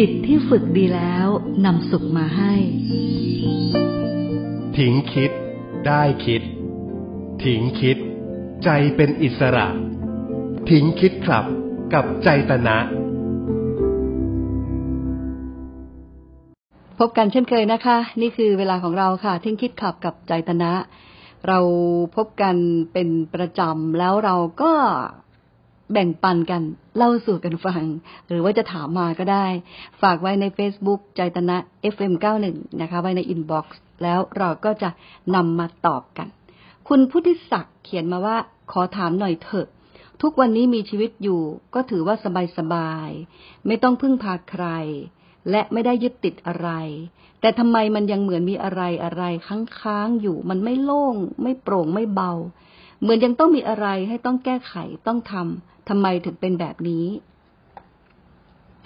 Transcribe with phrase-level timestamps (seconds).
[0.00, 1.28] จิตที่ฝึกดีแล้ว
[1.64, 2.52] นำสุขมาให้
[4.76, 5.30] ทิ้งคิด
[5.86, 6.42] ได้คิด
[7.44, 7.96] ทิ้งคิด
[8.64, 9.66] ใจเป็นอิสระ
[10.70, 11.44] ทิ้งคิดครับ
[11.94, 12.78] กับใจตนะ
[16.98, 20.72] พบกันเช่นเคยนะคะ นี่คือเวลาของเราค่ะ ทิ้งคิดขับกับใจตนะ
[21.48, 21.58] เรา
[22.16, 22.56] พบกัน
[22.92, 24.72] เป็นประจำแล้วเราก็
[25.92, 26.62] แบ่งปันกัน
[26.96, 27.84] เล่าสู่กันฟัง
[28.28, 29.46] หรือว่าจะถามมาก็ได้
[30.02, 31.56] ฝากไว้ใน Facebook ใจตนะ
[31.94, 32.46] FM91
[32.80, 34.90] นะคะ ไว้ใน inbox แล้วเราก็จะ
[35.34, 36.28] นำมาตอบกัน
[36.88, 38.36] คุณพุทธิศักดิ์เขียนมาว่า
[38.72, 39.68] ขอถามหน่อยเถอะ
[40.22, 41.42] ทุกวันนี้มีชีวิตอยู่
[41.74, 42.16] ก็ถือว่า
[42.58, 44.66] สบายๆไม่ต้องพึ่งพาใคร
[45.50, 46.70] และไม่ได้ยึดติดอะไร
[47.40, 52.32] แต่ทำไมมันยังเหมือนมีอะไรอะไรค้างๆอยู่ มันไม่โล่ง ไม่โปร่งไม่เบา
[53.00, 54.74] เหมือนยังต้องมีอะไรให้ต้องแก้ไข
[55.06, 57.06] ต้องทำทำไมถึงเป็นแบบนี้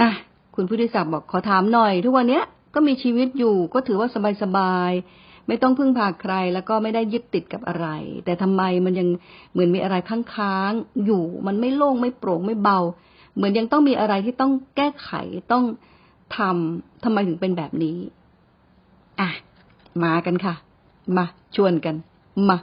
[0.00, 0.10] อะ
[0.54, 4.08] คุณพุทธิศักดิ์บอกขอถามหน่อย ทุกวันเนี้ยก็มีชีวิตอยู่ก็ถือว่า
[4.42, 7.86] สบายๆไม่ต้องพึ่งพาใครแล้วก็ไม่ได้ยึดติดกับอะไร
[8.24, 9.08] แต่ทำไมมันยัง
[9.52, 12.78] เหมือนมีอะไรค้างๆอยู่ มันไม่โล่งไม่โปร่งไม่เบา
[13.34, 15.10] เหมือนยังต้องมีอะไรที่ต้องแก้ไข
[15.52, 15.64] ต้อง
[16.36, 17.96] ทำทำไมถึงเป็นแบบนี้
[19.20, 19.30] อะ
[20.04, 20.54] มากันค่ะ
[21.16, 21.24] มา
[21.56, 21.94] ชวนกัน
[22.48, 22.56] มา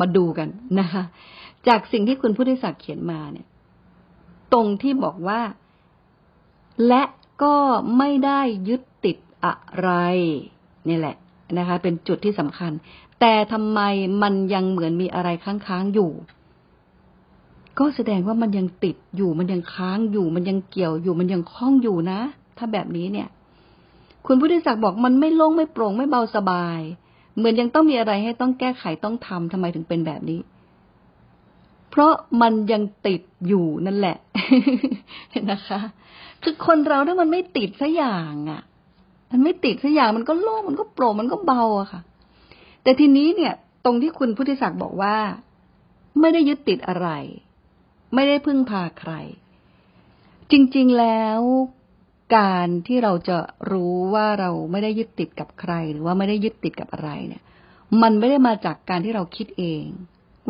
[0.00, 0.48] มาดูกัน
[0.80, 1.02] นะคะ
[1.68, 3.46] จากสิ่งที่คุณพุทธิศักดิ์เขียนมาเนี่ย
[4.52, 5.40] ตรงที่บอกว่า
[6.88, 7.02] และ
[7.42, 7.56] ก็
[7.98, 9.90] ไม่ได้ยึดติดอะไร
[10.88, 11.16] นี่แหละ
[11.58, 12.72] นะคะ เป็นจุดที่สำคัญ
[13.20, 13.80] แต่ทำไม
[14.22, 16.10] มันยังเหมือนมีอะไรค้างๆอยู่
[17.78, 22.20] ก็แสดงว่ามันยังติดอยู่ มันยังค้างอยู่ มันยังเกี่ยวอยู่ มันยังคล้องอยู่นะ
[22.58, 23.28] ถ้าแบบนี้เนี่ย
[24.26, 26.80] คุณพุทธิศักดิ์บอกมันไม่โล่งไม่โปร่งไม่เบาสบาย
[27.40, 30.40] เหมือนยังต้องมีอะไรให้ต้องแก้ไขต้องทำทำไมถึงเป็นแบบนี้
[31.90, 34.16] เพราะมันยังติดอยู่นั่นแหละ
[35.50, 35.80] นะคะ
[36.42, 38.62] คือคนเราถ้ามันไม่ติดสักอย่างอะ
[39.30, 42.00] มันไม่ติดสักอย่างมันก็โล่งมันก็โปร่งมันก็เบาอะค่ะ
[42.82, 43.52] แต่ทีนี้เนี่ย
[43.84, 45.16] ตรงที่คุณพุทธิศักดิ์บอกว่า
[46.20, 47.08] ไม่ได้ยึดติดอะไร
[48.14, 49.12] ไม่ได้พึ่งพาใคร
[50.50, 51.40] จริง ๆแล้ว
[52.34, 53.38] การที่เราจะ
[53.70, 57.42] รู้ว่าเราไม่ได้ยึดติดกับใคร หรือว่าไม่ได้ยึดติดกับอะไรเนี่ย
[58.02, 59.84] มันไม่ได้มาจากการที่เราคิดเอง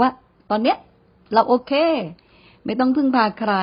[0.00, 0.08] ว่า
[0.50, 0.76] ตอนเนี้ย
[1.34, 1.72] เราโอเค
[2.64, 3.54] ไม่ต้องพึ่งพาใคร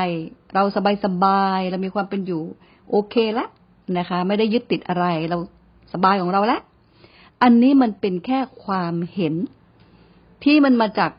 [0.56, 2.44] เราสบายสบายเรามีความเป็นอยู่
[2.90, 3.50] โอเคแล้ว
[3.98, 5.38] นะคะ ไม่ได้ยึดติดอะไร เรา
[5.94, 6.62] สบายของเราแล้ว
[7.44, 9.34] อันนี้มันเป็นแค่ความเห็น
[10.44, 11.12] ที่มันมาจาก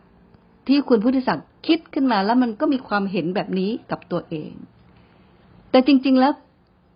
[0.69, 4.53] ที่คุณพุทธิศักดิ์คิดขึ้นมาแล้วมันก็มีความเห็นแบบนี้กับตัวเอง
[5.71, 6.33] แต่จริง ๆ แล้ว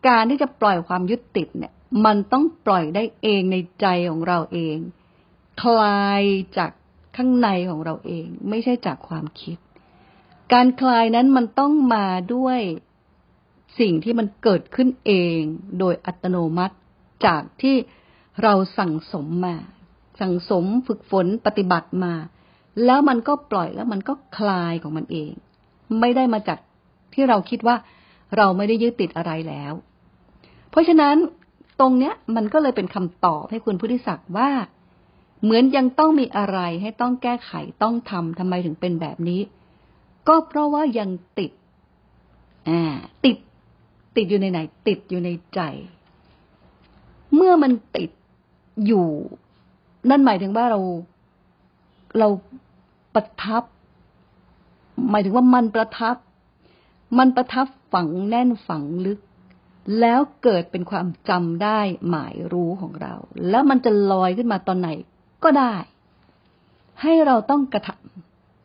[0.07, 1.73] การที่จะปล่อยความยึดติดเนี่ย
[2.05, 4.79] มันต้องปล่อยได้เองในใจของเราเอง
[5.63, 6.23] คลาย
[6.59, 6.71] จาก
[7.17, 9.59] ข้างในของเราเอง ไม่ใช่จากความคิด
[10.53, 12.61] การคลายนั้นมันต้องมาด้วย
[13.81, 15.41] สิ่งที่มันเกิดขึ้นเอง
[15.79, 16.77] โดยอัตโนมัติ
[17.27, 17.77] จากที่
[18.43, 19.57] เราสั่งสมมา
[20.21, 22.15] สั่งสมฝึกฝนปฏิบัติมา
[22.85, 25.33] แล้วมันก็ปล่อยแล้วมันก็คลายของมันเอง
[26.01, 26.59] ไม่ได้มาจาก
[27.15, 27.77] ที่เราคิดว่า
[28.37, 29.73] เราไม่ได้ยึดติดอะไรแล้ว
[30.73, 31.17] เพราะฉะนั้น
[31.81, 34.51] ตรงเนี้ยมันก็เลยเป็นคำตอบให้คุณพุทธิศักดิ์ว่า
[35.43, 37.53] เหมือนยังต้องมีอะไรให้ต้องแก้ไข
[37.83, 39.41] ต้องทำทำไมถึงเป็นแบบนี้
[40.29, 41.53] ก็เพราะว่ายังติด
[42.69, 42.83] อ่า
[43.25, 43.37] ติด
[44.17, 45.61] ติดอยู่ในไหน ติดอยู่ในใจ
[47.35, 48.11] เมื่อมันติด
[48.87, 49.07] อยู่
[50.11, 50.81] นั่นหมายถึงว่าเรา
[52.19, 52.29] เรา
[53.15, 53.63] ประทับ
[55.11, 56.17] หมายถึงว่ามันประทับ
[57.19, 59.21] มันประทับฝังแน่นฝังลึก
[60.01, 63.15] แล้วเกิดเป็นความจำได้หมายรู้ของเรา
[63.51, 64.89] แล้วมันจะลอยขึ้นมาตอนไหน
[65.45, 65.75] ก็ได้
[67.03, 67.91] ให้เราต้องกระท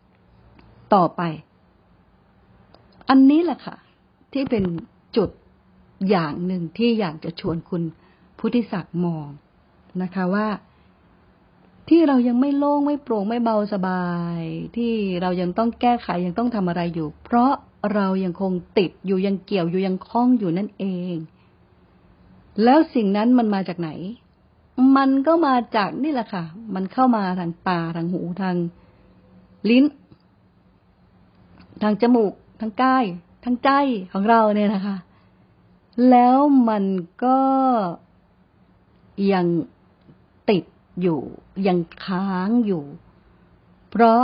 [0.09, 1.22] ำต่อไป
[3.09, 3.77] อันนี้แหละค่ะ
[4.33, 4.63] ที่เป็น
[5.17, 5.29] จุด
[6.09, 7.83] อย่างหนึ่งที่อยากจะชวนคุณ
[8.39, 9.27] พุทธิศักดิ์มอง
[10.01, 10.47] นะคะว่า
[11.89, 14.07] ที่เรายังไม่โล่งไม่โปร่งไม่เบาสบา
[14.38, 14.41] ย
[14.75, 17.53] ที่เรายังต้องแก้ไขยังต้องทำอะไรอยู่ เพราะ
[17.93, 21.15] เรายังคงติดอยู่ยังเกี่ยวอยู่ยังคล้องอยู่นั่นเอง
[22.63, 23.89] แล้วสิ่งนั้นมันมาจากไหน
[24.97, 26.44] มันก็มาจากนี่แหละค่ะ
[26.75, 28.56] มันเข้ามาทางตาทางหูทาง
[29.69, 29.85] ลิ้น
[31.81, 33.06] ทางจมูก ทางกาย
[33.44, 33.69] ทางใจ
[34.13, 34.95] ของเราเนี่ยนะคะ
[36.09, 36.38] แล้ว
[36.69, 36.85] มัน
[37.25, 37.41] ก็
[39.33, 39.47] ยัง
[40.50, 40.63] ติด
[41.01, 41.21] อยู่
[41.68, 42.83] ยังค้างอยู่
[43.89, 44.24] เพราะ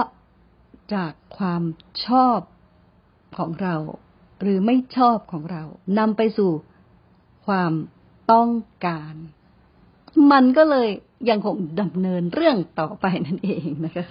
[0.93, 1.63] จากความ
[2.05, 2.39] ชอบ
[3.39, 3.75] ของเรา
[4.41, 5.63] หรือไม่ชอบของเรา
[5.99, 6.51] นำไปสู่
[7.47, 7.73] ความ
[8.31, 8.49] ต้อง
[8.85, 9.15] การ
[10.31, 10.89] มันก็เลย
[11.29, 14.05] ยังคงดำเนินเรื่องต่อไปนั่นเองนะคะ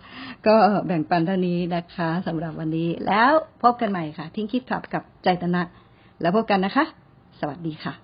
[0.47, 0.55] ก็
[0.87, 3.33] แบ่งปันเท่านี้นะคะสำหรับวันนี้ แล้ว
[3.63, 5.63] พบกันใหม่ค่ะ ทิ้งคิดขับกับใจตนะ
[6.21, 6.85] แล้วพบกันนะคะ
[7.41, 7.95] สวัสดีค่ะ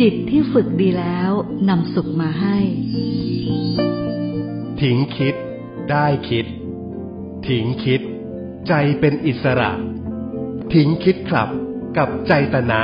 [0.00, 1.30] จิตที่ฝึกดีแล้ว
[1.68, 2.56] นำสุขมาให้
[4.80, 5.34] ทิ้งคิด
[5.90, 6.46] ได้คิด
[7.48, 8.00] ทิ้งคิด
[8.68, 9.70] ใจเป็นอิสระ
[10.72, 11.48] ทิ้งคิดครับ
[11.96, 12.80] กับใจตนะ